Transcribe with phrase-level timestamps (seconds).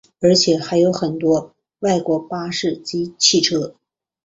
[0.19, 3.75] 而且还有很多外国巴士及汽车。